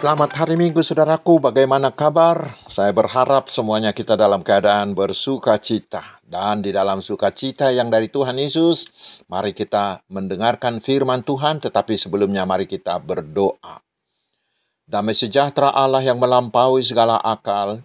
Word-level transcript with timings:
Selamat 0.00 0.32
hari 0.32 0.56
Minggu 0.56 0.80
saudaraku, 0.80 1.44
bagaimana 1.44 1.92
kabar? 1.92 2.56
Saya 2.72 2.88
berharap 2.88 3.52
semuanya 3.52 3.92
kita 3.92 4.16
dalam 4.16 4.40
keadaan 4.40 4.96
bersuka 4.96 5.60
cita. 5.60 6.24
Dan 6.24 6.64
di 6.64 6.72
dalam 6.72 7.04
sukacita 7.04 7.68
yang 7.68 7.92
dari 7.92 8.08
Tuhan 8.08 8.40
Yesus, 8.40 8.88
mari 9.28 9.52
kita 9.52 10.00
mendengarkan 10.08 10.80
firman 10.80 11.20
Tuhan, 11.20 11.60
tetapi 11.60 12.00
sebelumnya 12.00 12.48
mari 12.48 12.64
kita 12.64 12.96
berdoa. 12.96 13.84
Damai 14.88 15.12
sejahtera 15.12 15.68
Allah 15.68 16.00
yang 16.00 16.16
melampaui 16.16 16.80
segala 16.80 17.20
akal, 17.20 17.84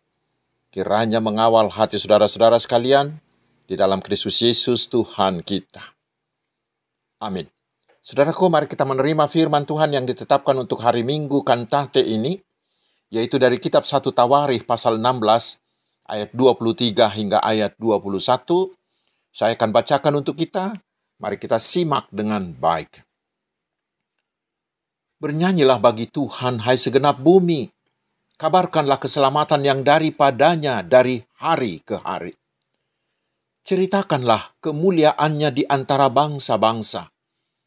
kiranya 0.72 1.20
mengawal 1.20 1.68
hati 1.68 2.00
saudara-saudara 2.00 2.64
sekalian 2.64 3.20
di 3.68 3.76
dalam 3.76 4.00
Kristus 4.00 4.40
Yesus 4.40 4.88
Tuhan 4.88 5.44
kita. 5.44 5.84
Amin. 7.20 7.55
Saudaraku, 8.06 8.54
mari 8.54 8.70
kita 8.70 8.86
menerima 8.86 9.26
firman 9.26 9.66
Tuhan 9.66 9.90
yang 9.90 10.06
ditetapkan 10.06 10.54
untuk 10.62 10.78
hari 10.86 11.02
Minggu 11.02 11.42
kantate 11.42 12.06
ini, 12.06 12.38
yaitu 13.10 13.42
dari 13.42 13.58
kitab 13.58 13.82
1 13.82 14.14
Tawarikh 14.14 14.70
pasal 14.70 15.02
16 15.02 15.58
ayat 16.06 16.30
23 16.38 16.94
hingga 17.02 17.42
ayat 17.42 17.74
21. 17.82 18.78
Saya 19.34 19.58
akan 19.58 19.70
bacakan 19.74 20.22
untuk 20.22 20.38
kita. 20.38 20.78
Mari 21.18 21.42
kita 21.42 21.58
simak 21.58 22.06
dengan 22.14 22.54
baik. 22.54 23.02
Bernyanyilah 25.18 25.82
bagi 25.82 26.06
Tuhan, 26.06 26.62
hai 26.62 26.78
segenap 26.78 27.18
bumi. 27.18 27.74
Kabarkanlah 28.38 29.02
keselamatan 29.02 29.66
yang 29.66 29.82
daripadanya 29.82 30.86
dari 30.86 31.26
hari 31.42 31.82
ke 31.82 31.98
hari. 32.06 32.38
Ceritakanlah 33.66 34.62
kemuliaannya 34.62 35.50
di 35.50 35.66
antara 35.66 36.06
bangsa-bangsa 36.14 37.15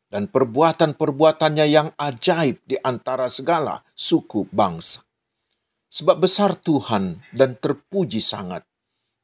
dan 0.08 0.32
perbuatan-perbuatannya 0.32 1.66
yang 1.68 1.92
ajaib 2.00 2.64
di 2.64 2.76
antara 2.80 3.28
segala 3.28 3.84
suku 3.92 4.48
bangsa. 4.48 5.04
Sebab 5.88 6.20
besar 6.20 6.56
Tuhan 6.56 7.24
dan 7.32 7.56
terpuji 7.56 8.20
sangat, 8.20 8.64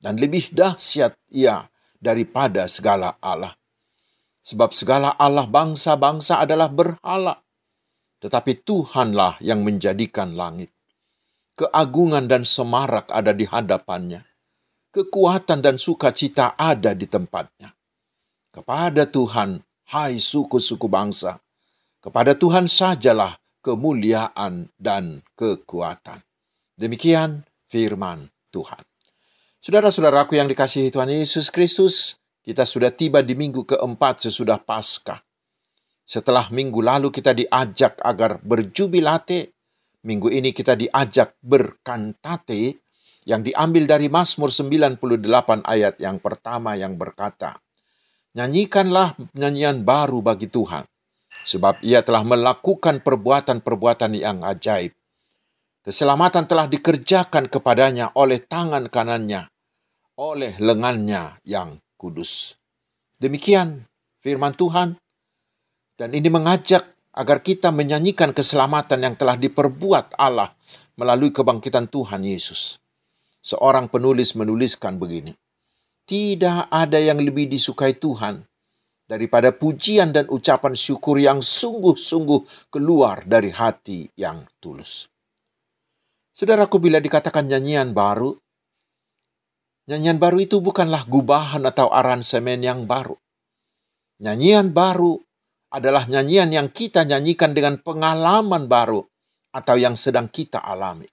dan 0.01 0.17
lebih 0.17 0.53
dahsyat 0.53 1.17
ia 1.33 1.69
daripada 1.97 2.69
segala 2.69 3.17
Allah. 3.21 3.57
Sebab 4.45 4.77
segala 4.77 5.17
Allah 5.17 5.49
bangsa-bangsa 5.49 6.45
adalah 6.45 6.69
berhala, 6.69 7.41
tetapi 8.21 8.61
Tuhanlah 8.65 9.41
yang 9.41 9.65
menjadikan 9.65 10.37
langit. 10.37 10.73
Keagungan 11.57 12.29
dan 12.29 12.45
semarak 12.45 13.09
ada 13.09 13.33
di 13.33 13.49
hadapannya. 13.49 14.25
Kekuatan 14.93 15.65
dan 15.65 15.77
sukacita 15.81 16.57
ada 16.57 16.93
di 16.93 17.09
tempatnya. 17.09 17.73
Kepada 18.53 19.09
Tuhan 19.09 19.61
hai 19.93 20.17
suku-suku 20.17 20.89
bangsa. 20.89 21.43
Kepada 22.01 22.37
Tuhan 22.37 22.69
sajalah 22.69 23.41
kemuliaan 23.65 24.69
dan 24.77 25.25
kekuatan. 25.37 26.21
Demikian 26.77 27.49
firman 27.65 28.29
Tuhan. 28.53 28.85
Saudara-saudaraku 29.65 30.37
yang 30.37 30.45
dikasihi 30.45 30.93
Tuhan 30.93 31.09
Yesus 31.09 31.49
Kristus, 31.49 32.21
kita 32.45 32.69
sudah 32.69 32.93
tiba 32.93 33.25
di 33.25 33.33
minggu 33.33 33.65
keempat 33.65 34.29
sesudah 34.29 34.61
Paskah. 34.61 35.25
Setelah 36.05 36.53
minggu 36.53 36.85
lalu 36.85 37.09
kita 37.09 37.33
diajak 37.33 37.97
agar 38.05 38.37
berjubilate, 38.45 39.57
minggu 40.05 40.29
ini 40.29 40.53
kita 40.53 40.77
diajak 40.77 41.41
berkantate 41.41 42.85
yang 43.25 43.41
diambil 43.41 43.89
dari 43.89 44.13
Mazmur 44.13 44.53
98 44.53 45.01
ayat 45.65 45.97
yang 45.97 46.21
pertama 46.21 46.77
yang 46.77 47.01
berkata, 47.01 47.64
Nyanyikanlah 48.35 49.15
nyanyian 49.39 49.87
baru 49.87 50.19
bagi 50.19 50.51
Tuhan, 50.51 50.83
sebab 51.47 51.79
ia 51.87 52.03
telah 52.03 52.27
melakukan 52.27 52.99
perbuatan-perbuatan 52.99 54.11
yang 54.19 54.43
ajaib. 54.43 54.91
Keselamatan 55.87 56.51
telah 56.51 56.67
dikerjakan 56.67 57.47
kepadanya 57.47 58.11
oleh 58.19 58.43
tangan 58.43 58.91
kanannya, 58.91 59.47
oleh 60.19 60.59
lengannya 60.59 61.39
yang 61.47 61.79
kudus. 61.95 62.59
Demikian 63.23 63.87
firman 64.19 64.51
Tuhan, 64.59 64.99
dan 65.95 66.11
ini 66.11 66.27
mengajak 66.27 66.91
agar 67.15 67.39
kita 67.39 67.71
menyanyikan 67.71 68.35
keselamatan 68.35 68.99
yang 68.99 69.15
telah 69.15 69.39
diperbuat 69.39 70.19
Allah 70.19 70.59
melalui 70.99 71.31
kebangkitan 71.31 71.87
Tuhan 71.87 72.27
Yesus. 72.27 72.83
Seorang 73.45 73.87
penulis 73.87 74.35
menuliskan 74.35 74.99
begini, 74.99 75.31
tidak 76.05 76.69
ada 76.69 77.01
yang 77.01 77.21
lebih 77.21 77.49
disukai 77.49 77.97
Tuhan 77.97 78.45
daripada 79.05 79.53
pujian 79.53 80.13
dan 80.13 80.29
ucapan 80.33 80.73
syukur 80.73 81.21
yang 81.21 81.45
sungguh-sungguh 81.45 82.73
keluar 82.73 83.25
dari 83.25 83.53
hati 83.53 84.09
yang 84.17 84.49
tulus. 84.61 85.09
Saudaraku, 86.35 86.81
bila 86.83 86.99
dikatakan 86.99 87.47
nyanyian 87.47 87.95
baru, 87.95 88.35
nyanyian 89.87 90.19
baru 90.19 90.43
itu 90.43 90.59
bukanlah 90.59 91.07
gubahan 91.07 91.63
atau 91.69 91.93
aransemen 91.93 92.65
yang 92.65 92.89
baru. 92.89 93.15
Nyanyian 94.19 94.73
baru 94.73 95.21
adalah 95.71 96.07
nyanyian 96.07 96.51
yang 96.51 96.69
kita 96.71 97.07
nyanyikan 97.07 97.55
dengan 97.55 97.79
pengalaman 97.79 98.67
baru 98.67 99.05
atau 99.55 99.77
yang 99.79 99.95
sedang 99.95 100.27
kita 100.27 100.59
alami. 100.59 101.07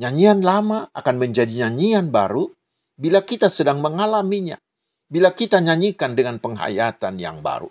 Nyanyian 0.00 0.40
lama 0.42 0.88
akan 0.90 1.14
menjadi 1.20 1.68
nyanyian 1.68 2.08
baru 2.08 2.50
bila 2.94 3.26
kita 3.26 3.50
sedang 3.50 3.82
mengalaminya, 3.82 4.58
bila 5.10 5.34
kita 5.34 5.58
nyanyikan 5.58 6.14
dengan 6.14 6.38
penghayatan 6.38 7.18
yang 7.18 7.42
baru. 7.42 7.70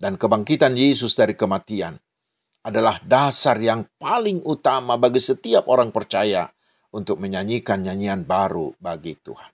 Dan 0.00 0.16
kebangkitan 0.16 0.72
Yesus 0.78 1.12
dari 1.12 1.36
kematian 1.36 1.98
adalah 2.64 3.00
dasar 3.04 3.60
yang 3.60 3.84
paling 4.00 4.40
utama 4.48 4.96
bagi 4.96 5.20
setiap 5.20 5.68
orang 5.68 5.92
percaya 5.92 6.48
untuk 6.96 7.20
menyanyikan 7.20 7.84
nyanyian 7.84 8.24
baru 8.24 8.72
bagi 8.80 9.16
Tuhan. 9.20 9.52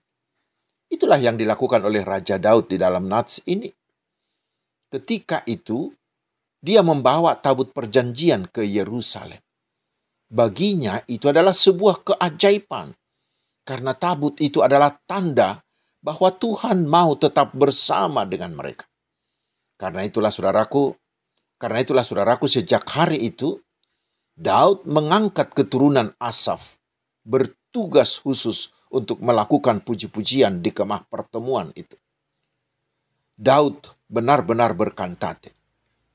Itulah 0.86 1.18
yang 1.18 1.34
dilakukan 1.34 1.82
oleh 1.82 2.06
Raja 2.06 2.38
Daud 2.38 2.70
di 2.70 2.78
dalam 2.78 3.10
Nats 3.10 3.42
ini. 3.50 3.66
Ketika 4.86 5.42
itu, 5.50 5.90
dia 6.62 6.80
membawa 6.86 7.34
tabut 7.34 7.74
perjanjian 7.74 8.46
ke 8.46 8.62
Yerusalem. 8.62 9.42
Baginya 10.26 11.02
itu 11.10 11.26
adalah 11.30 11.54
sebuah 11.54 12.06
keajaiban 12.06 12.94
karena 13.66 13.98
tabut 13.98 14.38
itu 14.38 14.62
adalah 14.62 14.94
tanda 15.10 15.66
bahwa 15.98 16.30
Tuhan 16.30 16.86
mau 16.86 17.18
tetap 17.18 17.50
bersama 17.50 18.22
dengan 18.22 18.54
mereka. 18.54 18.86
Karena 19.74 20.06
itulah 20.06 20.30
saudaraku, 20.30 20.94
karena 21.58 21.82
itulah 21.82 22.06
saudaraku 22.06 22.46
sejak 22.46 22.86
hari 22.86 23.26
itu 23.26 23.58
Daud 24.38 24.86
mengangkat 24.86 25.50
keturunan 25.50 26.14
Asaf 26.22 26.78
bertugas 27.26 28.22
khusus 28.22 28.70
untuk 28.94 29.18
melakukan 29.18 29.82
puji-pujian 29.82 30.62
di 30.62 30.70
kemah 30.70 31.10
pertemuan 31.10 31.74
itu. 31.74 31.98
Daud 33.34 33.90
benar-benar 34.06 34.78
berkantate. 34.78 35.58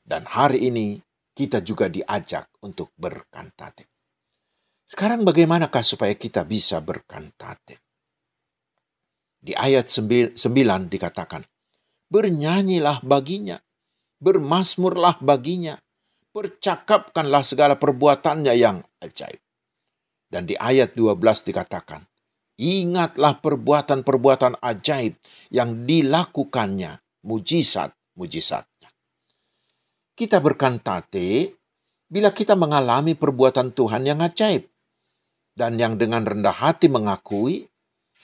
Dan 0.02 0.24
hari 0.26 0.72
ini 0.72 0.98
kita 1.36 1.60
juga 1.62 1.92
diajak 1.92 2.48
untuk 2.64 2.96
berkantate. 2.96 3.91
Sekarang 4.92 5.24
bagaimanakah 5.24 5.88
supaya 5.88 6.12
kita 6.20 6.44
bisa 6.44 6.84
berkantate? 6.84 7.80
Di 9.40 9.56
ayat 9.56 9.88
9 9.88 10.36
dikatakan, 10.92 11.48
Bernyanyilah 12.12 13.00
baginya, 13.00 13.56
bermasmurlah 14.20 15.24
baginya, 15.24 15.80
percakapkanlah 16.36 17.40
segala 17.48 17.80
perbuatannya 17.80 18.52
yang 18.52 18.84
ajaib. 19.00 19.40
Dan 20.28 20.44
di 20.44 20.60
ayat 20.60 20.92
12 20.92 21.48
dikatakan, 21.48 22.04
Ingatlah 22.60 23.40
perbuatan-perbuatan 23.40 24.60
ajaib 24.60 25.16
yang 25.56 25.88
dilakukannya, 25.88 27.00
mujizat-mujizatnya. 27.24 28.92
Kita 30.20 30.44
berkantate 30.44 31.56
bila 32.12 32.36
kita 32.36 32.60
mengalami 32.60 33.16
perbuatan 33.16 33.72
Tuhan 33.72 34.04
yang 34.04 34.20
ajaib 34.20 34.71
dan 35.62 35.78
yang 35.78 35.94
dengan 36.02 36.26
rendah 36.26 36.58
hati 36.58 36.90
mengakui 36.90 37.70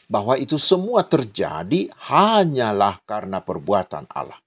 bahwa 0.09 0.33
itu 0.41 0.57
semua 0.57 1.05
terjadi 1.05 1.93
hanyalah 2.09 2.97
karena 3.05 3.45
perbuatan 3.45 4.09
Allah. 4.09 4.41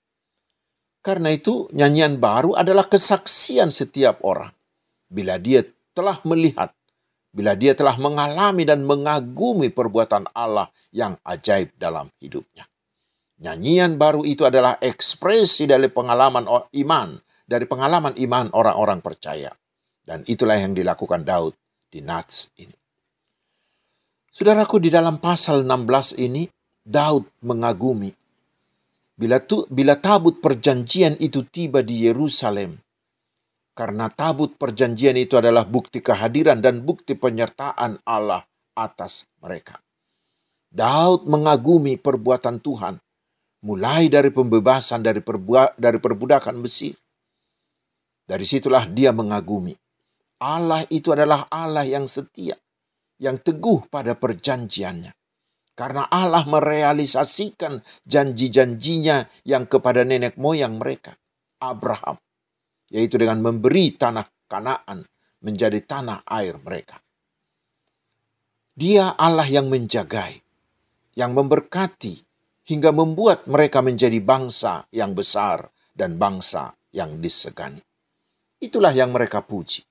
Karena 0.99 1.31
itu, 1.31 1.71
nyanyian 1.71 2.19
baru 2.19 2.59
adalah 2.59 2.91
kesaksian 2.91 3.71
setiap 3.71 4.27
orang 4.27 4.51
bila 5.07 5.39
dia 5.39 5.63
telah 5.95 6.19
melihat, 6.27 6.75
bila 7.31 7.55
dia 7.55 7.79
telah 7.79 7.95
mengalami 7.95 8.67
dan 8.67 8.83
mengagumi 8.83 9.71
perbuatan 9.71 10.27
Allah 10.35 10.67
yang 10.91 11.15
ajaib 11.23 11.71
dalam 11.79 12.11
hidupnya. 12.19 12.67
Nyanyian 13.39 13.97
baru 13.97 14.27
itu 14.27 14.45
adalah 14.45 14.83
ekspresi 14.83 15.71
dari 15.71 15.87
pengalaman 15.87 16.45
iman, 16.75 17.09
dari 17.47 17.65
pengalaman 17.71 18.19
iman 18.19 18.51
orang-orang 18.51 18.99
percaya. 18.99 19.55
Dan 20.05 20.27
itulah 20.27 20.59
yang 20.59 20.75
dilakukan 20.75 21.23
Daud 21.23 21.55
di 21.89 22.03
Nats 22.03 22.51
ini. 22.61 22.80
Saudaraku 24.31 24.79
di 24.79 24.95
dalam 24.95 25.19
pasal 25.19 25.67
16 25.67 26.15
ini 26.23 26.47
Daud 26.87 27.27
mengagumi 27.43 28.15
bila 29.21 29.37
tu, 29.37 29.69
bila 29.69 30.01
tabut 30.01 30.41
perjanjian 30.41 31.21
itu 31.21 31.45
tiba 31.45 31.85
di 31.85 32.09
Yerusalem 32.09 32.81
Karena 33.77 34.09
tabut 34.09 34.57
perjanjian 34.57 35.19
itu 35.21 35.37
adalah 35.37 35.69
bukti 35.69 36.01
kehadiran 36.01 36.65
dan 36.65 36.81
bukti 36.81 37.13
penyertaan 37.13 38.01
Allah 38.09 38.49
atas 38.73 39.29
mereka. 39.45 39.83
Daud 40.71 41.27
mengagumi 41.29 41.99
perbuatan 41.99 42.63
Tuhan, 42.63 42.97
mulai 43.67 44.09
dari 44.09 44.31
pembebasan 44.33 45.05
dari, 45.05 45.21
perbu 45.21 45.75
dari 45.77 45.99
perbudakan 45.99 46.61
Mesir. 46.61 46.97
Dari 48.25 48.45
situlah 48.47 48.87
dia 48.89 49.11
mengagumi. 49.11 49.75
Allah 50.41 50.85
itu 50.89 51.13
adalah 51.13 51.49
Allah 51.49 51.85
yang 51.85 52.05
setia, 52.05 52.57
yang 53.21 53.37
teguh 53.39 53.87
pada 53.93 54.17
perjanjiannya. 54.17 55.13
Karena 55.77 56.09
Allah 56.09 56.45
merealisasikan 56.45 57.81
janji-janjinya 58.05 59.49
yang 59.49 59.65
kepada 59.65 60.05
nenek 60.05 60.37
moyang 60.37 60.77
mereka, 60.77 61.17
Abraham. 61.61 62.21
Yaitu 62.91 63.23
dengan 63.23 63.39
memberi 63.41 63.95
tanah 63.95 64.27
kanaan 64.51 65.07
menjadi 65.41 65.79
tanah 65.85 66.27
air 66.27 66.59
mereka. 66.61 67.01
Dia 68.77 69.15
Allah 69.17 69.47
yang 69.47 69.73
menjagai, 69.73 70.43
yang 71.17 71.33
memberkati, 71.33 72.25
hingga 72.71 72.91
membuat 72.95 73.51
mereka 73.51 73.83
menjadi 73.83 74.21
bangsa 74.23 74.87
yang 74.95 75.17
besar 75.17 75.75
dan 75.91 76.17
bangsa 76.17 76.77
yang 76.95 77.19
disegani. 77.19 77.83
Itulah 78.61 78.93
yang 78.93 79.11
mereka 79.11 79.43
puji. 79.43 79.90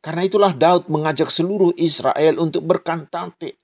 Karena 0.00 0.24
itulah 0.24 0.56
Daud 0.56 0.88
mengajak 0.88 1.28
seluruh 1.28 1.76
Israel 1.76 2.40
untuk 2.40 2.64
berkantate 2.64 3.60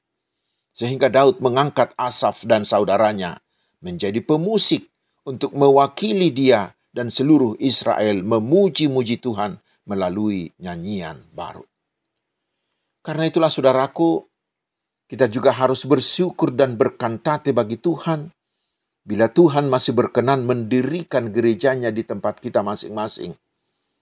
sehingga 0.76 1.08
Daud 1.08 1.40
mengangkat 1.40 1.96
Asaf 1.96 2.44
dan 2.44 2.68
saudaranya 2.68 3.40
menjadi 3.80 4.20
pemusik 4.20 4.92
untuk 5.24 5.56
mewakili 5.56 6.28
dia 6.28 6.76
dan 6.92 7.08
seluruh 7.08 7.56
Israel 7.56 8.20
memuji-muji 8.20 9.16
Tuhan 9.16 9.56
melalui 9.88 10.52
nyanyian 10.60 11.24
baru. 11.32 11.64
Karena 13.00 13.24
itulah 13.24 13.48
saudaraku, 13.48 14.20
kita 15.08 15.30
juga 15.32 15.56
harus 15.56 15.88
bersyukur 15.88 16.52
dan 16.52 16.76
berkantate 16.76 17.56
bagi 17.56 17.80
Tuhan 17.80 18.28
bila 19.06 19.30
Tuhan 19.30 19.70
masih 19.70 19.94
berkenan 19.94 20.42
mendirikan 20.42 21.30
gerejanya 21.30 21.94
di 21.94 22.02
tempat 22.02 22.42
kita 22.42 22.66
masing-masing 22.66 23.38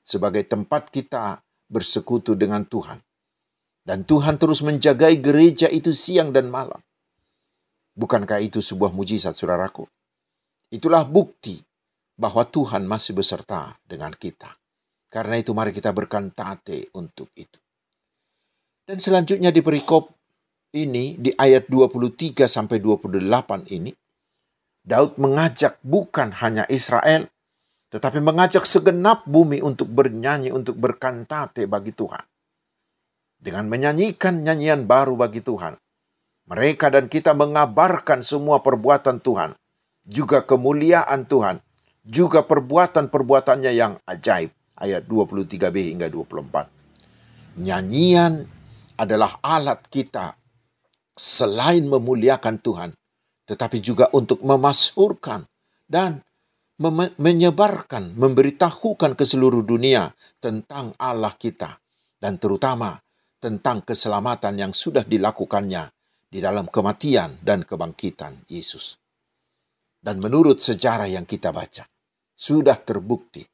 sebagai 0.01 0.49
tempat 0.49 0.89
kita 0.89 1.44
bersekutu 1.69 2.37
dengan 2.38 2.64
Tuhan. 2.69 3.00
Dan 3.84 4.08
Tuhan 4.08 4.40
terus 4.40 4.64
menjagai 4.64 5.20
gereja 5.20 5.69
itu 5.69 5.93
siang 5.93 6.32
dan 6.32 6.49
malam. 6.49 6.81
Bukankah 7.94 8.40
itu 8.40 8.64
sebuah 8.64 8.90
mujizat, 8.90 9.37
saudaraku? 9.37 9.84
Itulah 10.72 11.05
bukti 11.05 11.61
bahwa 12.16 12.49
Tuhan 12.49 12.88
masih 12.88 13.14
beserta 13.14 13.76
dengan 13.84 14.11
kita. 14.16 14.56
Karena 15.12 15.38
itu 15.38 15.55
mari 15.55 15.70
kita 15.70 15.94
berkantate 15.94 16.90
untuk 16.96 17.31
itu. 17.38 17.61
Dan 18.84 18.99
selanjutnya 18.99 19.55
di 19.55 19.62
perikop 19.62 20.11
ini 20.75 21.14
di 21.16 21.31
ayat 21.31 21.70
23 21.70 22.50
sampai 22.50 22.82
28 22.82 23.70
ini 23.70 23.94
Daud 24.84 25.16
mengajak 25.16 25.81
bukan 25.81 26.34
hanya 26.44 26.69
Israel 26.69 27.31
tetapi 27.94 28.19
mengajak 28.19 28.67
segenap 28.67 29.23
bumi 29.23 29.62
untuk 29.62 29.87
bernyanyi 29.87 30.50
untuk 30.50 30.75
berkantate 30.75 31.70
bagi 31.70 31.94
Tuhan 31.94 32.26
dengan 33.44 33.69
menyanyikan 33.69 34.41
nyanyian 34.41 34.88
baru 34.88 35.20
bagi 35.20 35.44
Tuhan. 35.44 35.76
Mereka 36.49 36.88
dan 36.88 37.12
kita 37.12 37.37
mengabarkan 37.37 38.25
semua 38.25 38.64
perbuatan 38.64 39.20
Tuhan, 39.20 39.52
juga 40.08 40.44
kemuliaan 40.44 41.29
Tuhan, 41.29 41.61
juga 42.05 42.41
perbuatan-perbuatannya 42.44 43.73
yang 43.73 44.00
ajaib. 44.08 44.49
Ayat 44.75 45.06
23b 45.06 45.94
hingga 45.94 46.11
24. 46.11 47.62
Nyanyian 47.62 48.43
adalah 48.99 49.38
alat 49.38 49.87
kita 49.87 50.35
selain 51.14 51.87
memuliakan 51.87 52.58
Tuhan, 52.58 52.90
tetapi 53.47 53.79
juga 53.79 54.11
untuk 54.11 54.43
memasurkan 54.43 55.47
dan 55.87 56.26
menyebarkan, 57.21 58.19
memberitahukan 58.19 59.15
ke 59.15 59.25
seluruh 59.25 59.62
dunia 59.62 60.11
tentang 60.43 60.91
Allah 60.99 61.35
kita, 61.38 61.79
dan 62.19 62.43
terutama 62.43 62.99
tentang 63.38 63.85
keselamatan 63.85 64.59
yang 64.59 64.73
sudah 64.73 65.06
dilakukannya 65.06 65.93
di 66.26 66.43
dalam 66.43 66.67
kematian 66.67 67.38
dan 67.44 67.62
kebangkitan 67.62 68.49
Yesus. 68.50 68.99
Dan 70.03 70.19
menurut 70.19 70.59
sejarah 70.59 71.06
yang 71.06 71.25
kita 71.29 71.55
baca, 71.55 71.87
sudah 72.35 72.76
terbukti. 72.82 73.47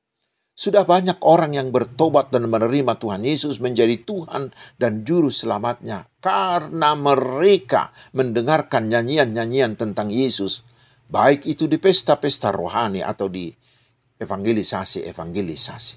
Sudah 0.60 0.84
banyak 0.84 1.24
orang 1.24 1.56
yang 1.56 1.72
bertobat 1.72 2.28
dan 2.28 2.44
menerima 2.44 3.00
Tuhan 3.00 3.24
Yesus 3.24 3.64
menjadi 3.64 3.96
Tuhan 4.04 4.52
dan 4.76 5.08
Juru 5.08 5.32
Selamatnya 5.32 6.04
karena 6.20 6.92
mereka 6.92 7.96
mendengarkan 8.12 8.92
nyanyian-nyanyian 8.92 9.80
tentang 9.80 10.12
Yesus, 10.12 10.60
baik 11.10 11.44
itu 11.50 11.66
di 11.66 11.76
pesta-pesta 11.76 12.54
rohani 12.54 13.02
atau 13.02 13.26
di 13.26 13.50
evangelisasi-evangelisasi. 14.16 15.94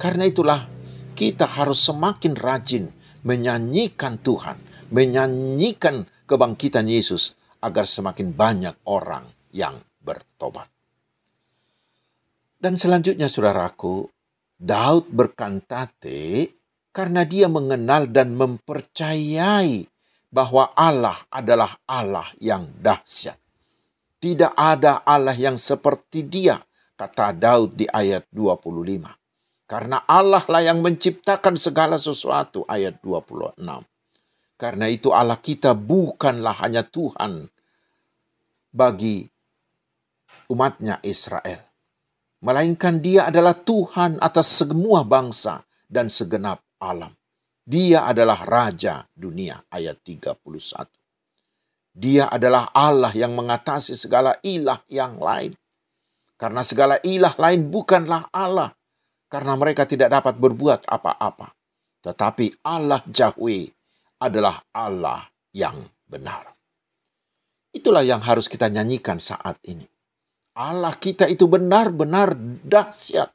Karena 0.00 0.24
itulah 0.24 0.64
kita 1.12 1.44
harus 1.44 1.84
semakin 1.84 2.32
rajin 2.32 2.88
menyanyikan 3.20 4.16
Tuhan, 4.24 4.56
menyanyikan 4.88 6.08
kebangkitan 6.24 6.88
Yesus 6.88 7.36
agar 7.60 7.84
semakin 7.84 8.32
banyak 8.32 8.80
orang 8.88 9.28
yang 9.52 9.76
bertobat. 10.00 10.72
Dan 12.56 12.80
selanjutnya 12.80 13.28
saudaraku, 13.28 14.08
Daud 14.56 15.08
berkantate 15.12 16.56
karena 16.92 17.24
dia 17.24 17.48
mengenal 17.48 18.08
dan 18.08 18.36
mempercayai 18.36 19.88
bahwa 20.28 20.70
Allah 20.76 21.16
adalah 21.32 21.80
Allah 21.84 22.28
yang 22.40 22.68
dahsyat. 22.80 23.36
Tidak 24.20 24.52
ada 24.52 25.00
Allah 25.00 25.32
yang 25.32 25.56
seperti 25.56 26.28
dia, 26.28 26.60
kata 26.92 27.32
Daud 27.32 27.72
di 27.80 27.88
ayat 27.88 28.28
25. 28.28 29.16
Karena 29.64 30.04
Allah 30.04 30.44
lah 30.44 30.60
yang 30.60 30.84
menciptakan 30.84 31.56
segala 31.56 31.96
sesuatu. 31.96 32.68
Ayat 32.68 33.00
26. 33.00 33.56
Karena 34.60 34.86
itu 34.92 35.08
Allah 35.08 35.40
kita 35.40 35.72
bukanlah 35.72 36.52
hanya 36.60 36.84
Tuhan 36.84 37.48
bagi 38.68 39.24
umatnya 40.52 41.00
Israel. 41.00 41.64
Melainkan 42.44 43.00
dia 43.00 43.32
adalah 43.32 43.56
Tuhan 43.56 44.20
atas 44.20 44.60
semua 44.60 45.00
bangsa 45.00 45.64
dan 45.88 46.12
segenap 46.12 46.60
alam. 46.76 47.16
Dia 47.64 48.04
adalah 48.04 48.44
Raja 48.44 49.08
dunia. 49.16 49.64
Ayat 49.72 50.04
31. 50.04 50.99
Dia 52.00 52.32
adalah 52.32 52.72
Allah 52.72 53.12
yang 53.12 53.36
mengatasi 53.36 53.92
segala 53.92 54.40
ilah 54.40 54.80
yang 54.88 55.20
lain. 55.20 55.52
Karena 56.40 56.64
segala 56.64 56.96
ilah 57.04 57.36
lain 57.36 57.68
bukanlah 57.68 58.32
Allah 58.32 58.72
karena 59.28 59.52
mereka 59.52 59.84
tidak 59.84 60.08
dapat 60.08 60.40
berbuat 60.40 60.88
apa-apa. 60.88 61.52
Tetapi 62.00 62.64
Allah 62.64 63.04
Yahweh 63.04 63.68
adalah 64.24 64.64
Allah 64.72 65.28
yang 65.52 65.84
benar. 66.08 66.56
Itulah 67.76 68.00
yang 68.00 68.24
harus 68.24 68.48
kita 68.48 68.72
nyanyikan 68.72 69.20
saat 69.20 69.60
ini. 69.68 69.84
Allah 70.56 70.96
kita 70.96 71.28
itu 71.28 71.44
benar-benar 71.44 72.32
dahsyat. 72.64 73.28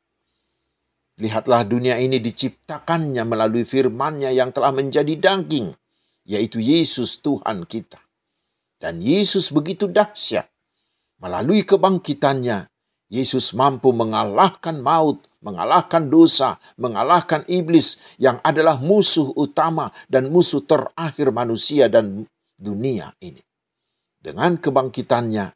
Lihatlah 1.21 1.63
dunia 1.63 2.01
ini 2.01 2.17
diciptakannya 2.17 3.23
melalui 3.23 3.63
firman-Nya 3.63 4.33
yang 4.35 4.49
telah 4.51 4.73
menjadi 4.73 5.15
daging, 5.15 5.71
yaitu 6.25 6.59
Yesus 6.59 7.21
Tuhan 7.21 7.69
kita. 7.69 8.04
Dan 8.85 9.01
Yesus 9.01 9.49
begitu 9.49 9.89
dahsyat. 9.89 10.45
Melalui 11.17 11.65
kebangkitannya, 11.65 12.69
Yesus 13.09 13.57
mampu 13.57 13.89
mengalahkan 13.89 14.77
maut, 14.77 15.25
mengalahkan 15.41 16.05
dosa, 16.05 16.61
mengalahkan 16.77 17.41
iblis 17.49 17.97
yang 18.21 18.37
adalah 18.45 18.77
musuh 18.77 19.33
utama 19.33 19.89
dan 20.05 20.29
musuh 20.29 20.61
terakhir 20.61 21.33
manusia 21.33 21.89
dan 21.89 22.29
dunia 22.61 23.09
ini. 23.25 23.41
Dengan 24.21 24.61
kebangkitannya, 24.61 25.49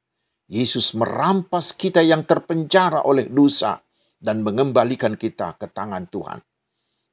Yesus 0.49 0.97
merampas 0.97 1.77
kita 1.77 2.01
yang 2.01 2.25
terpenjara 2.25 3.05
oleh 3.05 3.29
dosa 3.29 3.77
dan 4.17 4.41
mengembalikan 4.41 5.13
kita 5.13 5.53
ke 5.53 5.69
tangan 5.69 6.09
Tuhan. 6.09 6.41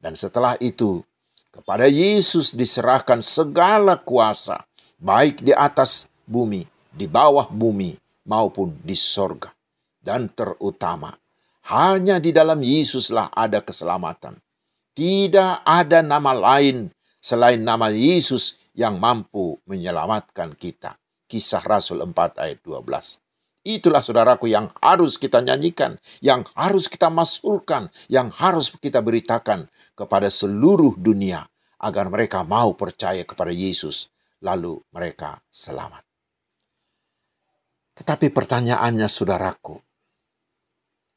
Dan 0.01 0.17
setelah 0.17 0.57
itu, 0.65 1.05
kepada 1.53 1.85
Yesus 1.85 2.57
diserahkan 2.57 3.21
segala 3.21 4.01
kuasa, 4.01 4.65
baik 4.97 5.45
di 5.45 5.53
atas 5.53 6.09
bumi, 6.25 6.65
di 6.93 7.07
bawah 7.07 7.49
bumi, 7.49 7.97
maupun 8.26 8.76
di 8.83 8.99
sorga. 8.99 9.55
Dan 9.97 10.31
terutama, 10.31 11.15
hanya 11.67 12.23
di 12.23 12.31
dalam 12.31 12.62
Yesuslah 12.62 13.35
ada 13.35 13.62
keselamatan. 13.62 14.38
Tidak 14.97 15.67
ada 15.67 15.99
nama 16.00 16.33
lain 16.33 16.88
selain 17.19 17.61
nama 17.61 17.91
Yesus 17.91 18.57
yang 18.73 19.03
mampu 19.03 19.59
menyelamatkan 19.67 20.55
kita. 20.55 20.95
Kisah 21.26 21.65
Rasul 21.67 22.07
4 22.07 22.38
ayat 22.38 22.62
12. 22.62 23.19
Itulah 23.67 23.99
saudaraku 23.99 24.47
yang 24.47 24.71
harus 24.79 25.19
kita 25.19 25.43
nyanyikan, 25.43 25.99
yang 26.23 26.47
harus 26.55 26.87
kita 26.87 27.11
masukkan, 27.11 27.91
yang 28.07 28.31
harus 28.31 28.71
kita 28.79 29.03
beritakan 29.03 29.67
kepada 29.99 30.31
seluruh 30.31 30.95
dunia 30.95 31.50
agar 31.83 32.07
mereka 32.07 32.47
mau 32.47 32.79
percaya 32.79 33.26
kepada 33.26 33.50
Yesus, 33.50 34.07
lalu 34.45 34.81
mereka 34.93 35.40
selamat. 35.49 36.05
Tetapi 37.97 38.28
pertanyaannya 38.28 39.09
saudaraku, 39.09 39.81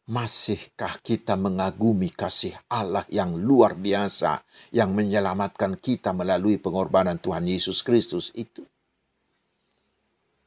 masihkah 0.08 0.96
kita 1.04 1.36
mengagumi 1.36 2.08
kasih 2.10 2.56
Allah 2.72 3.04
yang 3.12 3.36
luar 3.36 3.76
biasa 3.76 4.42
yang 4.72 4.96
menyelamatkan 4.96 5.76
kita 5.76 6.16
melalui 6.16 6.56
pengorbanan 6.56 7.20
Tuhan 7.20 7.44
Yesus 7.44 7.84
Kristus 7.84 8.32
itu? 8.32 8.64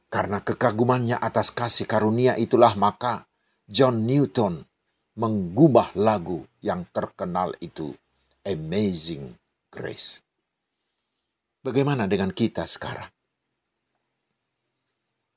Karena 0.09 0.41
kekagumannya 0.41 1.17
atas 1.21 1.53
kasih 1.53 1.85
karunia 1.85 2.33
itulah 2.37 2.73
maka 2.73 3.29
John 3.69 4.05
Newton 4.09 4.65
mengubah 5.13 5.93
lagu 5.93 6.49
yang 6.65 6.89
terkenal 6.89 7.53
itu 7.61 7.93
Amazing 8.41 9.37
Grace. 9.69 10.22
Bagaimana 11.63 12.11
dengan 12.11 12.35
kita 12.35 12.67
sekarang? 12.67 13.07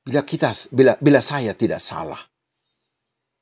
Bila 0.02 0.23
kita 0.26 0.50
bila 0.75 0.99
bila 0.99 1.23
saya 1.23 1.54
tidak 1.54 1.78
salah, 1.78 2.18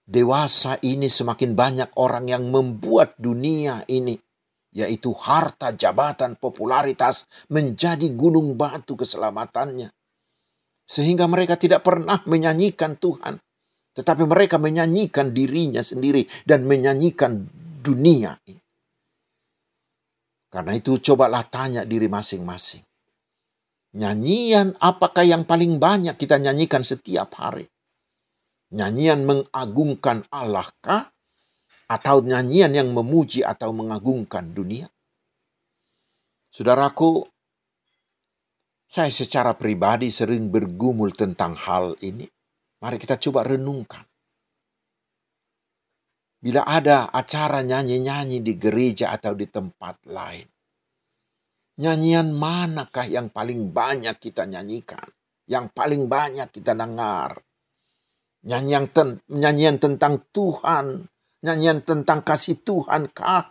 dewasa 0.04 0.76
ini 0.84 1.08
semakin 1.08 1.56
banyak 1.56 1.90
orang 1.96 2.28
yang 2.28 2.44
membuat 2.48 3.16
dunia 3.16 3.88
ini 3.88 4.16
yaitu 4.74 5.14
harta, 5.14 5.70
jabatan, 5.70 6.36
popularitas 6.36 7.24
menjadi 7.48 8.10
gunung 8.12 8.58
batu 8.58 8.98
keselamatannya 8.98 9.94
sehingga 10.84 11.24
mereka 11.24 11.56
tidak 11.56 11.84
pernah 11.84 12.20
menyanyikan 12.28 13.00
Tuhan. 13.00 13.40
Tetapi 13.94 14.26
mereka 14.26 14.58
menyanyikan 14.58 15.30
dirinya 15.30 15.78
sendiri 15.78 16.26
dan 16.42 16.66
menyanyikan 16.66 17.46
dunia 17.80 18.34
ini. 18.50 18.63
Karena 20.54 20.78
itu 20.78 21.02
cobalah 21.02 21.42
tanya 21.50 21.82
diri 21.82 22.06
masing-masing. 22.06 22.87
Nyanyian 23.99 24.78
apakah 24.78 25.26
yang 25.26 25.42
paling 25.42 25.82
banyak 25.82 26.14
kita 26.14 26.38
nyanyikan 26.38 26.87
setiap 26.87 27.34
hari? 27.42 27.66
Nyanyian 28.70 29.26
mengagungkan 29.26 30.23
Allah 30.30 30.70
kah? 30.78 31.11
Atau 31.90 32.23
nyanyian 32.23 32.70
yang 32.70 32.94
memuji 32.94 33.42
atau 33.42 33.75
mengagungkan 33.75 34.54
dunia? 34.54 34.87
Saudaraku, 36.54 37.26
saya 38.87 39.11
secara 39.11 39.58
pribadi 39.58 40.06
sering 40.14 40.54
bergumul 40.54 41.11
tentang 41.18 41.58
hal 41.58 41.99
ini. 41.99 42.30
Mari 42.78 43.02
kita 43.02 43.18
coba 43.18 43.42
renungkan. 43.42 44.06
Bila 46.44 46.60
ada 46.68 47.08
acara 47.08 47.64
nyanyi-nyanyi 47.64 48.44
di 48.44 48.60
gereja 48.60 49.16
atau 49.16 49.32
di 49.32 49.48
tempat 49.48 50.04
lain, 50.04 50.44
nyanyian 51.80 52.36
manakah 52.36 53.08
yang 53.08 53.32
paling 53.32 53.72
banyak 53.72 54.12
kita 54.20 54.44
nyanyikan? 54.44 55.08
Yang 55.48 55.72
paling 55.72 56.04
banyak 56.04 56.52
kita 56.52 56.76
dengar? 56.76 57.40
Nyanyian, 58.44 58.92
ten, 58.92 59.24
nyanyian 59.32 59.80
tentang 59.80 60.20
Tuhan, 60.36 61.08
nyanyian 61.40 61.80
tentang 61.80 62.20
kasih 62.20 62.60
Tuhan 62.60 63.08
kah? 63.16 63.48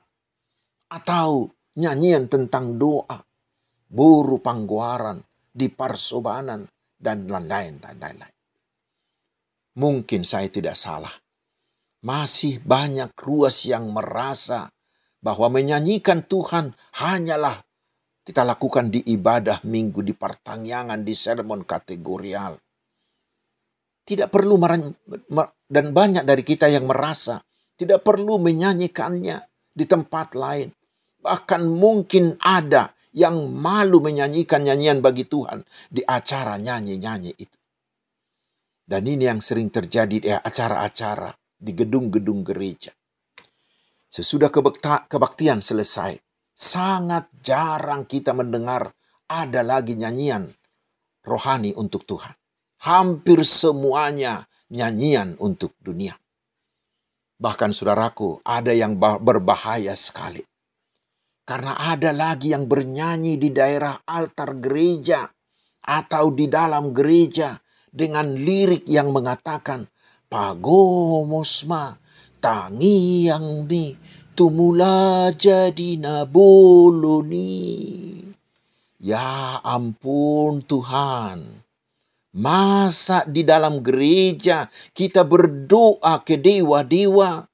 Atau 0.94 1.50
nyanyian 1.74 2.30
tentang 2.30 2.78
doa, 2.78 3.26
buru 3.90 4.38
pangguaran, 4.38 5.18
di 5.50 5.66
Parsobanan, 5.66 6.70
dan 6.94 7.26
lain-lain. 7.26 7.82
lain-lain. 7.82 8.36
Mungkin 9.82 10.22
saya 10.22 10.46
tidak 10.54 10.78
salah. 10.78 11.23
Masih 12.04 12.60
banyak 12.60 13.16
ruas 13.16 13.64
yang 13.64 13.88
merasa 13.96 14.68
bahwa 15.24 15.48
menyanyikan 15.48 16.28
Tuhan 16.28 16.76
hanyalah 17.00 17.64
kita 18.28 18.44
lakukan 18.44 18.92
di 18.92 19.00
ibadah 19.08 19.64
minggu, 19.64 20.04
di 20.04 20.12
pertangyangan, 20.12 21.00
di 21.04 21.16
sermon 21.16 21.64
kategorial. 21.64 22.60
Tidak 24.04 24.28
perlu 24.28 24.60
dan 25.64 25.86
banyak 25.96 26.28
dari 26.28 26.44
kita 26.44 26.68
yang 26.68 26.84
merasa 26.84 27.40
tidak 27.80 28.04
perlu 28.04 28.36
menyanyikannya 28.36 29.40
di 29.72 29.86
tempat 29.88 30.36
lain. 30.36 30.76
Bahkan 31.24 31.62
mungkin 31.72 32.36
ada 32.44 32.92
yang 33.16 33.48
malu 33.48 34.04
menyanyikan 34.04 34.68
nyanyian 34.68 35.00
bagi 35.00 35.24
Tuhan 35.24 35.64
di 35.88 36.04
acara 36.04 36.60
nyanyi-nyanyi 36.60 37.32
itu. 37.40 37.58
Dan 38.84 39.08
ini 39.08 39.24
yang 39.24 39.40
sering 39.40 39.72
terjadi 39.72 40.18
di 40.20 40.28
acara-acara 40.28 41.32
di 41.64 41.72
gedung-gedung 41.72 42.44
gereja. 42.44 42.92
Sesudah 44.12 44.52
kebaktian 45.08 45.64
selesai, 45.64 46.20
sangat 46.52 47.32
jarang 47.40 48.04
kita 48.04 48.36
mendengar 48.36 48.92
ada 49.32 49.64
lagi 49.64 49.96
nyanyian 49.96 50.52
rohani 51.24 51.72
untuk 51.74 52.04
Tuhan. 52.04 52.36
Hampir 52.84 53.48
semuanya 53.48 54.46
nyanyian 54.68 55.40
untuk 55.40 55.74
dunia. 55.80 56.20
Bahkan 57.40 57.72
saudaraku, 57.72 58.44
ada 58.44 58.76
yang 58.76 59.00
berbahaya 59.00 59.96
sekali. 59.96 60.44
Karena 61.44 61.76
ada 61.76 62.16
lagi 62.16 62.56
yang 62.56 62.68
bernyanyi 62.68 63.36
di 63.36 63.52
daerah 63.52 64.00
altar 64.08 64.60
gereja 64.60 65.28
atau 65.84 66.32
di 66.32 66.48
dalam 66.48 66.96
gereja 66.96 67.60
dengan 67.92 68.32
lirik 68.32 68.88
yang 68.88 69.12
mengatakan 69.12 69.84
Pagomosma 70.34 71.94
tangi 72.42 73.30
yang 73.30 73.70
mi 73.70 73.94
tumula 74.34 75.30
jadi 75.30 76.02
naboloni. 76.02 77.54
Ya 78.98 79.62
ampun 79.62 80.66
Tuhan. 80.66 81.62
Masa 82.34 83.30
di 83.30 83.46
dalam 83.46 83.86
gereja 83.86 84.74
kita 84.98 85.22
berdoa 85.22 86.26
ke 86.26 86.42
dewa-dewa 86.42 87.46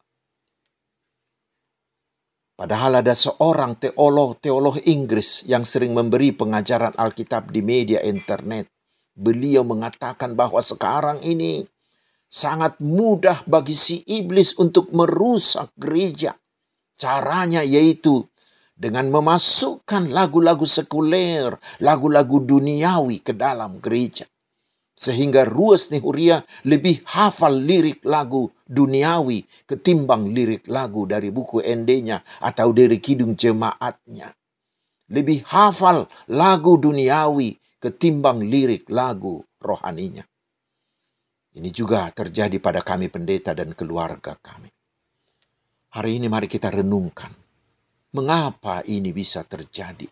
Padahal 2.56 3.04
ada 3.04 3.12
seorang 3.12 3.76
teolog-teolog 3.76 4.80
Inggris 4.88 5.44
yang 5.48 5.68
sering 5.68 5.92
memberi 5.92 6.32
pengajaran 6.32 6.96
Alkitab 6.96 7.52
di 7.52 7.60
media 7.60 8.00
internet. 8.04 8.72
Beliau 9.16 9.68
mengatakan 9.68 10.36
bahwa 10.36 10.60
sekarang 10.64 11.20
ini 11.24 11.68
sangat 12.30 12.78
mudah 12.78 13.42
bagi 13.50 13.74
si 13.74 14.06
iblis 14.06 14.56
untuk 14.62 14.94
merusak 14.94 15.74
gereja. 15.76 16.38
Caranya 16.94 17.66
yaitu 17.66 18.30
dengan 18.80 19.12
memasukkan 19.12 20.08
lagu-lagu 20.14 20.64
sekuler, 20.64 21.58
lagu-lagu 21.84 22.40
duniawi 22.40 23.20
ke 23.20 23.36
dalam 23.36 23.82
gereja. 23.84 24.30
Sehingga 25.00 25.48
Ruas 25.48 25.92
Nehuria 25.92 26.44
lebih 26.68 27.04
hafal 27.08 27.56
lirik 27.56 28.04
lagu 28.04 28.52
duniawi 28.68 29.48
ketimbang 29.64 30.32
lirik 30.36 30.68
lagu 30.68 31.08
dari 31.08 31.32
buku 31.32 31.64
ND-nya 31.64 32.20
atau 32.44 32.76
dari 32.76 33.00
kidung 33.00 33.40
jemaatnya. 33.40 34.36
Lebih 35.10 35.48
hafal 35.48 36.06
lagu 36.28 36.76
duniawi 36.76 37.56
ketimbang 37.80 38.44
lirik 38.44 38.92
lagu 38.92 39.40
rohaninya. 39.64 40.28
Ini 41.50 41.70
juga 41.74 42.06
terjadi 42.14 42.62
pada 42.62 42.86
kami 42.86 43.10
pendeta 43.10 43.58
dan 43.58 43.74
keluarga 43.74 44.38
kami. 44.38 44.70
Hari 45.90 46.22
ini 46.22 46.30
mari 46.30 46.46
kita 46.46 46.70
renungkan. 46.70 47.34
Mengapa 48.14 48.86
ini 48.86 49.10
bisa 49.10 49.42
terjadi? 49.42 50.06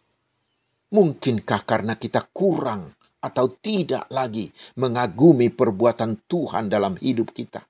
Mungkinkah 0.94 1.62
karena 1.62 1.94
kita 1.94 2.26
kurang 2.34 2.98
atau 3.22 3.50
tidak 3.54 4.10
lagi 4.10 4.50
mengagumi 4.78 5.54
perbuatan 5.54 6.26
Tuhan 6.26 6.70
dalam 6.70 6.98
hidup 6.98 7.34
kita. 7.34 7.62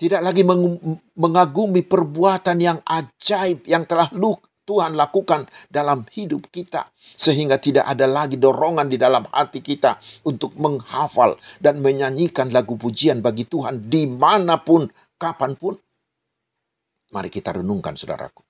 Tidak 0.00 0.20
lagi 0.24 0.40
mengagumi 1.12 1.84
perbuatan 1.84 2.56
yang 2.56 2.78
ajaib 2.80 3.68
yang 3.68 3.84
telah 3.84 4.08
Tuhan 4.70 4.94
lakukan 4.94 5.50
dalam 5.66 6.06
hidup 6.14 6.46
kita. 6.54 6.94
Sehingga 6.94 7.58
tidak 7.58 7.90
ada 7.90 8.06
lagi 8.06 8.38
dorongan 8.38 8.86
di 8.86 8.94
dalam 8.94 9.26
hati 9.26 9.58
kita 9.58 9.98
untuk 10.22 10.54
menghafal 10.54 11.34
dan 11.58 11.82
menyanyikan 11.82 12.54
lagu 12.54 12.78
pujian 12.78 13.18
bagi 13.18 13.50
Tuhan 13.50 13.90
di 13.90 14.06
mana 14.06 14.62
pun, 14.62 14.86
kapan 15.18 15.58
pun. 15.58 15.74
Mari 17.10 17.26
kita 17.26 17.58
renungkan 17.58 17.98
saudaraku. 17.98 18.46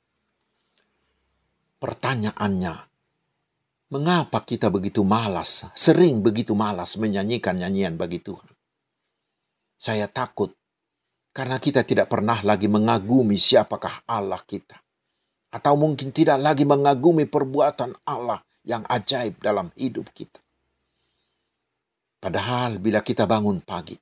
Pertanyaannya, 1.81 2.91
Mengapa 3.91 4.47
kita 4.47 4.71
begitu 4.71 5.03
malas, 5.03 5.67
sering 5.75 6.23
begitu 6.23 6.55
malas 6.55 6.95
menyanyikan 6.95 7.59
nyanyian 7.59 7.99
bagi 7.99 8.23
Tuhan? 8.23 8.47
Saya 9.75 10.07
takut 10.07 10.55
karena 11.35 11.59
kita 11.59 11.83
tidak 11.83 12.07
pernah 12.07 12.39
lagi 12.47 12.71
mengagumi 12.71 13.35
siapakah 13.35 14.07
Allah 14.07 14.39
kita. 14.47 14.79
Atau 15.51 15.75
mungkin 15.75 16.15
tidak 16.15 16.39
lagi 16.39 16.63
mengagumi 16.63 17.27
perbuatan 17.27 17.99
Allah 18.07 18.39
yang 18.63 18.87
ajaib 18.87 19.43
dalam 19.43 19.75
hidup 19.75 20.11
kita. 20.15 20.39
Padahal 22.21 22.77
bila 22.77 23.01
kita 23.01 23.25
bangun 23.25 23.65
pagi, 23.65 23.97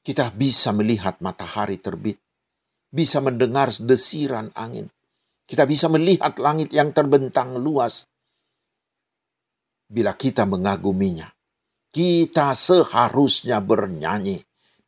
Kita 0.00 0.32
bisa 0.32 0.72
melihat 0.72 1.20
matahari 1.20 1.76
terbit, 1.76 2.16
bisa 2.88 3.20
mendengar 3.20 3.68
desiran 3.68 4.48
angin. 4.56 4.88
Kita 5.44 5.68
bisa 5.68 5.92
melihat 5.92 6.40
langit 6.40 6.72
yang 6.72 6.88
terbentang 6.88 7.60
luas. 7.60 8.08
Bila 9.84 10.16
kita 10.16 10.48
mengaguminya, 10.48 11.28
kita 11.92 12.56
seharusnya 12.56 13.60
bernyanyi. 13.60 14.40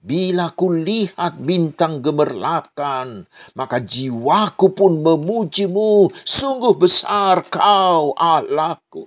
Bila 0.03 0.51
kulihat 0.51 1.39
bintang 1.39 2.03
gemerlapkan, 2.03 3.23
maka 3.55 3.79
jiwaku 3.79 4.75
pun 4.75 4.99
memujimu. 4.99 6.11
Sungguh 6.27 6.75
besar 6.75 7.47
kau 7.47 8.11
Allahku. 8.19 9.07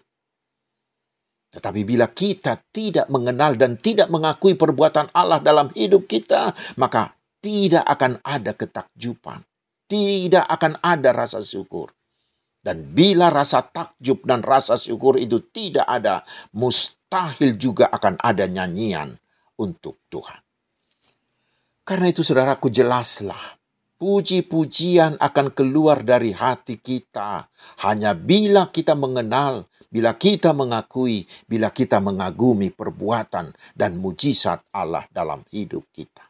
Tetapi 1.52 1.84
bila 1.84 2.08
kita 2.08 2.64
tidak 2.72 3.12
mengenal 3.12 3.60
dan 3.60 3.76
tidak 3.76 4.08
mengakui 4.08 4.56
perbuatan 4.56 5.12
Allah 5.12 5.44
dalam 5.44 5.68
hidup 5.76 6.08
kita, 6.08 6.56
maka 6.80 7.12
tidak 7.44 7.84
akan 7.84 8.24
ada 8.24 8.56
ketakjuban. 8.56 9.44
Tidak 9.92 10.48
akan 10.48 10.80
ada 10.80 11.12
rasa 11.12 11.44
syukur. 11.44 11.92
Dan 12.64 12.96
bila 12.96 13.28
rasa 13.36 13.68
takjub 13.68 14.24
dan 14.24 14.48
rasa 14.48 14.80
syukur 14.80 15.20
itu 15.20 15.44
tidak 15.52 15.84
ada, 15.92 16.24
mustahil 16.56 17.60
juga 17.60 17.92
akan 17.92 18.16
ada 18.24 18.48
nyanyian 18.48 19.20
untuk 19.60 20.00
Tuhan. 20.08 20.45
Karena 21.86 22.10
itu 22.10 22.26
saudaraku 22.26 22.74
jelaslah 22.74 23.56
Puji-pujian 23.96 25.16
akan 25.24 25.56
keluar 25.56 26.04
dari 26.04 26.36
hati 26.36 26.76
kita 26.76 27.48
hanya 27.88 28.12
bila 28.12 28.68
kita 28.68 28.92
mengenal, 28.92 29.72
bila 29.88 30.12
kita 30.20 30.52
mengakui, 30.52 31.24
bila 31.48 31.72
kita 31.72 32.04
mengagumi 32.04 32.76
perbuatan 32.76 33.56
dan 33.72 33.96
mujizat 33.96 34.68
Allah 34.76 35.08
dalam 35.08 35.48
hidup 35.48 35.88
kita. 35.96 36.28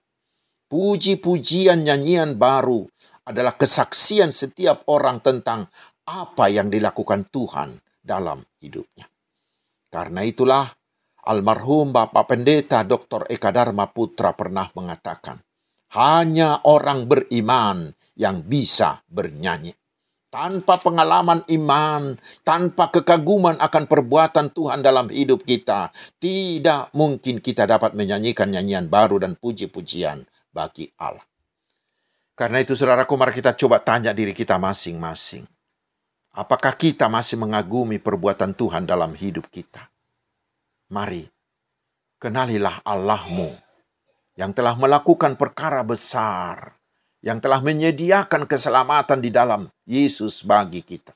Puji-pujian 0.69 1.81
nyanyian 1.81 2.37
baru 2.37 2.85
adalah 3.25 3.57
kesaksian 3.57 4.29
setiap 4.29 4.85
orang 4.85 5.25
tentang 5.25 5.65
apa 6.05 6.45
yang 6.53 6.69
dilakukan 6.69 7.33
Tuhan 7.33 7.81
dalam 7.97 8.45
hidupnya. 8.61 9.09
Karena 9.89 10.21
itulah 10.21 10.69
almarhum 11.25 11.89
Bapak 11.89 12.29
Pendeta 12.29 12.85
Dr. 12.85 13.25
Eka 13.25 13.49
Dharma 13.49 13.89
Putra 13.89 14.37
pernah 14.37 14.69
mengatakan, 14.77 15.41
hanya 15.95 16.59
orang 16.67 17.07
beriman 17.07 17.95
yang 18.19 18.43
bisa 18.43 18.99
bernyanyi. 19.07 19.71
Tanpa 20.27 20.75
pengalaman 20.83 21.47
iman, 21.47 22.19
tanpa 22.43 22.91
kekaguman 22.91 23.55
akan 23.55 23.87
perbuatan 23.87 24.51
Tuhan 24.51 24.83
dalam 24.83 25.07
hidup 25.07 25.47
kita, 25.47 25.95
tidak 26.19 26.91
mungkin 26.91 27.39
kita 27.39 27.63
dapat 27.63 27.95
menyanyikan 27.95 28.51
nyanyian 28.51 28.91
baru 28.91 29.23
dan 29.23 29.39
puji-pujian 29.39 30.27
bagi 30.51 30.91
Allah. 30.99 31.23
Karena 32.35 32.59
itu 32.59 32.75
saudaraku 32.75 33.15
mari 33.15 33.31
kita 33.31 33.55
coba 33.55 33.79
tanya 33.79 34.11
diri 34.11 34.35
kita 34.35 34.59
masing-masing. 34.59 35.47
Apakah 36.35 36.75
kita 36.75 37.07
masih 37.07 37.39
mengagumi 37.39 37.95
perbuatan 37.95 38.51
Tuhan 38.51 38.83
dalam 38.83 39.15
hidup 39.15 39.47
kita? 39.47 39.87
Mari, 40.91 41.23
kenalilah 42.19 42.83
Allahmu 42.83 43.64
yang 44.35 44.51
telah 44.51 44.75
melakukan 44.75 45.39
perkara 45.39 45.81
besar, 45.81 46.75
yang 47.23 47.39
telah 47.39 47.63
menyediakan 47.63 48.45
keselamatan 48.45 49.23
di 49.23 49.31
dalam 49.31 49.71
Yesus 49.87 50.43
bagi 50.43 50.83
kita. 50.83 51.15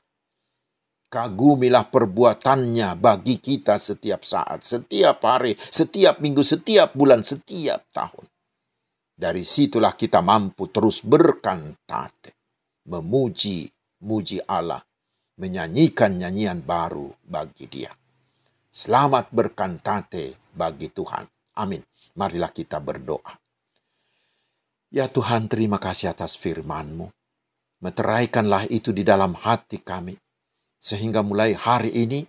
Kagumilah 1.10 1.90
perbuatannya 1.90 2.94
bagi 2.96 3.42
kita 3.42 3.76
setiap 3.76 4.22
saat, 4.22 4.62
setiap 4.62 5.20
hari, 5.26 5.58
setiap 5.58 6.22
minggu, 6.22 6.40
setiap 6.40 6.94
bulan, 6.94 7.26
setiap 7.26 7.82
tahun. 7.90 8.30
Dari 9.20 9.44
situlah 9.44 9.92
kita 9.98 10.22
mampu 10.22 10.70
terus 10.70 11.02
berkantate, 11.02 12.38
memuji, 12.88 13.68
muji 14.06 14.38
Allah, 14.48 14.80
menyanyikan 15.36 16.14
nyanyian 16.14 16.62
baru 16.62 17.10
bagi 17.26 17.66
dia. 17.66 17.90
Selamat 18.70 19.34
berkantate 19.34 20.38
bagi 20.54 20.88
Tuhan. 20.94 21.26
Amin. 21.58 21.89
Marilah 22.18 22.50
kita 22.50 22.82
berdoa. 22.82 23.38
Ya 24.90 25.06
Tuhan, 25.06 25.46
terima 25.46 25.78
kasih 25.78 26.10
atas 26.10 26.34
firman-Mu. 26.34 27.06
Meteraikanlah 27.78 28.66
itu 28.66 28.90
di 28.90 29.06
dalam 29.06 29.38
hati 29.38 29.78
kami. 29.78 30.18
Sehingga 30.82 31.22
mulai 31.22 31.54
hari 31.54 31.94
ini, 31.94 32.26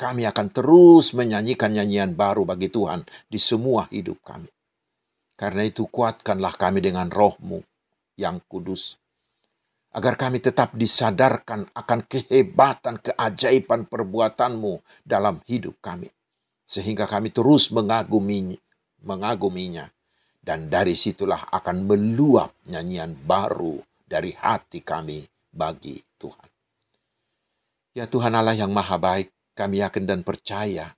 kami 0.00 0.24
akan 0.24 0.48
terus 0.48 1.12
menyanyikan 1.12 1.76
nyanyian 1.76 2.16
baru 2.16 2.48
bagi 2.48 2.72
Tuhan 2.72 3.04
di 3.28 3.36
semua 3.36 3.84
hidup 3.92 4.24
kami. 4.24 4.48
Karena 5.36 5.60
itu 5.68 5.84
kuatkanlah 5.92 6.56
kami 6.56 6.80
dengan 6.80 7.12
rohmu 7.12 7.60
yang 8.16 8.40
kudus. 8.48 8.96
Agar 9.92 10.16
kami 10.16 10.40
tetap 10.40 10.72
disadarkan 10.72 11.68
akan 11.76 12.00
kehebatan, 12.08 13.04
keajaiban 13.04 13.84
perbuatanmu 13.84 15.04
dalam 15.04 15.44
hidup 15.44 15.76
kami. 15.84 16.08
Sehingga 16.64 17.04
kami 17.04 17.28
terus 17.28 17.68
mengaguminya 17.68 18.56
mengaguminya. 19.04 19.88
Dan 20.40 20.72
dari 20.72 20.96
situlah 20.96 21.52
akan 21.52 21.84
meluap 21.84 22.56
nyanyian 22.64 23.12
baru 23.12 23.76
dari 24.08 24.32
hati 24.32 24.80
kami 24.80 25.20
bagi 25.52 26.00
Tuhan. 26.16 26.48
Ya 27.92 28.08
Tuhan 28.08 28.32
Allah 28.32 28.56
yang 28.56 28.72
maha 28.72 28.96
baik, 28.96 29.28
kami 29.52 29.84
yakin 29.84 30.08
dan 30.08 30.20
percaya 30.24 30.96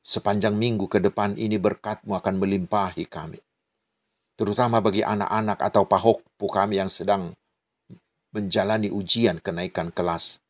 sepanjang 0.00 0.56
minggu 0.56 0.88
ke 0.88 0.98
depan 0.98 1.36
ini 1.36 1.60
berkatmu 1.60 2.16
akan 2.16 2.34
melimpahi 2.40 3.04
kami. 3.04 3.38
Terutama 4.40 4.80
bagi 4.80 5.04
anak-anak 5.04 5.60
atau 5.60 5.84
pahokpu 5.84 6.48
kami 6.48 6.80
yang 6.80 6.88
sedang 6.88 7.36
menjalani 8.32 8.88
ujian 8.88 9.36
kenaikan 9.42 9.92
kelas. 9.92 10.40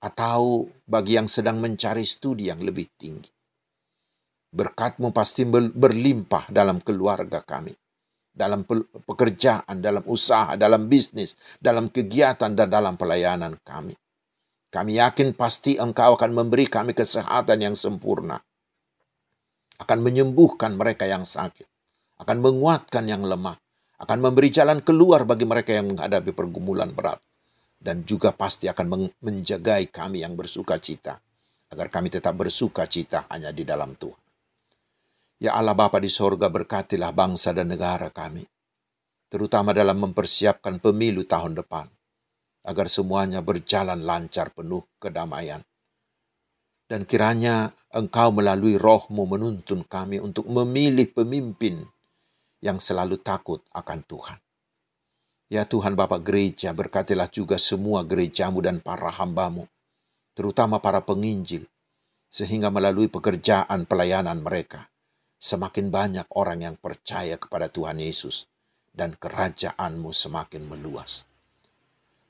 Atau 0.00 0.72
bagi 0.88 1.18
yang 1.18 1.28
sedang 1.28 1.60
mencari 1.60 2.06
studi 2.06 2.48
yang 2.48 2.62
lebih 2.64 2.88
tinggi. 2.96 3.28
Berkatmu 4.50 5.14
pasti 5.14 5.46
berlimpah 5.46 6.50
dalam 6.50 6.82
keluarga 6.82 7.38
kami. 7.38 7.70
Dalam 8.30 8.66
pekerjaan, 9.06 9.78
dalam 9.78 10.02
usaha, 10.10 10.58
dalam 10.58 10.90
bisnis, 10.90 11.38
dalam 11.62 11.86
kegiatan, 11.86 12.50
dan 12.50 12.66
dalam 12.66 12.98
pelayanan 12.98 13.58
kami. 13.62 13.94
Kami 14.70 15.02
yakin 15.02 15.34
pasti 15.34 15.78
engkau 15.78 16.14
akan 16.14 16.30
memberi 16.30 16.70
kami 16.70 16.94
kesehatan 16.94 17.58
yang 17.58 17.74
sempurna. 17.74 18.38
Akan 19.82 19.98
menyembuhkan 20.02 20.78
mereka 20.78 21.10
yang 21.10 21.26
sakit. 21.26 21.66
Akan 22.22 22.38
menguatkan 22.38 23.06
yang 23.10 23.26
lemah. 23.26 23.58
Akan 23.98 24.22
memberi 24.22 24.50
jalan 24.54 24.78
keluar 24.78 25.26
bagi 25.26 25.42
mereka 25.42 25.74
yang 25.74 25.90
menghadapi 25.90 26.30
pergumulan 26.30 26.94
berat. 26.94 27.18
Dan 27.82 28.06
juga 28.06 28.30
pasti 28.30 28.70
akan 28.70 29.10
menjagai 29.18 29.90
kami 29.90 30.22
yang 30.22 30.38
bersuka 30.38 30.78
cita. 30.78 31.18
Agar 31.70 31.90
kami 31.90 32.10
tetap 32.12 32.38
bersuka 32.38 32.86
cita 32.86 33.26
hanya 33.26 33.50
di 33.50 33.66
dalam 33.66 33.98
Tuhan. 33.98 34.19
Ya 35.40 35.56
Allah 35.56 35.72
Bapa 35.72 35.96
di 35.96 36.12
sorga 36.12 36.52
berkatilah 36.52 37.16
bangsa 37.16 37.56
dan 37.56 37.72
negara 37.72 38.12
kami. 38.12 38.44
Terutama 39.32 39.72
dalam 39.72 39.96
mempersiapkan 39.96 40.76
pemilu 40.84 41.24
tahun 41.24 41.56
depan. 41.56 41.88
Agar 42.60 42.92
semuanya 42.92 43.40
berjalan 43.40 44.04
lancar 44.04 44.52
penuh 44.52 44.84
kedamaian. 45.00 45.64
Dan 46.84 47.08
kiranya 47.08 47.72
engkau 47.88 48.36
melalui 48.36 48.76
rohmu 48.76 49.24
menuntun 49.24 49.80
kami 49.88 50.20
untuk 50.20 50.44
memilih 50.44 51.08
pemimpin 51.08 51.88
yang 52.60 52.76
selalu 52.76 53.16
takut 53.24 53.64
akan 53.72 54.04
Tuhan. 54.04 54.38
Ya 55.48 55.64
Tuhan 55.64 55.96
Bapak 55.96 56.20
Gereja, 56.22 56.70
berkatilah 56.76 57.32
juga 57.32 57.56
semua 57.56 58.04
gerejamu 58.04 58.60
dan 58.60 58.78
para 58.78 59.08
hambamu, 59.08 59.66
terutama 60.36 60.78
para 60.78 61.00
penginjil, 61.02 61.66
sehingga 62.30 62.70
melalui 62.70 63.10
pekerjaan 63.10 63.82
pelayanan 63.88 64.38
mereka, 64.44 64.86
semakin 65.40 65.88
banyak 65.88 66.28
orang 66.36 66.60
yang 66.60 66.76
percaya 66.76 67.40
kepada 67.40 67.72
Tuhan 67.72 67.96
Yesus 67.96 68.44
dan 68.92 69.16
kerajaanmu 69.16 70.12
semakin 70.12 70.68
meluas. 70.68 71.24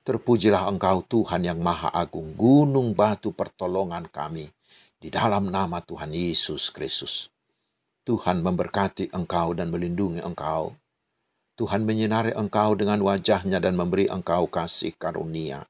Terpujilah 0.07 0.65
engkau 0.71 1.03
Tuhan 1.05 1.45
yang 1.45 1.59
maha 1.61 1.91
agung, 1.93 2.33
gunung 2.39 2.97
batu 2.97 3.35
pertolongan 3.35 4.09
kami, 4.09 4.49
di 4.97 5.13
dalam 5.13 5.51
nama 5.51 5.83
Tuhan 5.85 6.15
Yesus 6.15 6.73
Kristus. 6.73 7.29
Tuhan 8.07 8.41
memberkati 8.41 9.13
engkau 9.13 9.53
dan 9.53 9.69
melindungi 9.69 10.25
engkau. 10.25 10.73
Tuhan 11.61 11.85
menyinari 11.85 12.33
engkau 12.33 12.73
dengan 12.73 12.97
wajahnya 13.05 13.61
dan 13.61 13.77
memberi 13.77 14.09
engkau 14.09 14.49
kasih 14.49 14.97
karunia. 14.97 15.69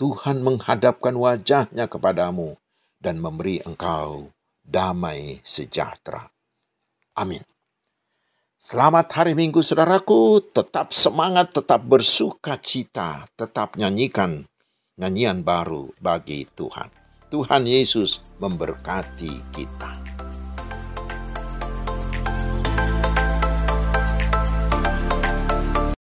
Tuhan 0.00 0.40
menghadapkan 0.40 1.12
wajahnya 1.12 1.90
kepadamu 1.90 2.56
dan 2.96 3.20
memberi 3.20 3.60
engkau 3.66 4.32
damai 4.64 5.44
sejahtera. 5.44 6.32
Amin. 7.18 7.42
Selamat 8.62 9.10
hari 9.10 9.34
Minggu 9.34 9.58
saudaraku, 9.58 10.38
tetap 10.54 10.94
semangat, 10.94 11.50
tetap 11.50 11.82
bersuka 11.82 12.54
cita, 12.62 13.26
tetap 13.34 13.74
nyanyikan 13.74 14.46
nyanyian 14.94 15.42
baru 15.42 15.90
bagi 15.98 16.46
Tuhan. 16.54 16.90
Tuhan 17.26 17.66
Yesus 17.66 18.22
memberkati 18.38 19.50
kita. 19.50 19.92